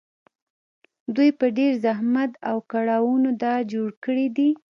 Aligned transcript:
دوی 1.15 1.29
په 1.39 1.45
ډېر 1.57 1.73
زحمت 1.85 2.31
او 2.49 2.57
کړاوونو 2.71 3.29
دا 3.43 3.55
جوړ 3.71 3.89
کړي 4.03 4.27
دي 4.37 4.49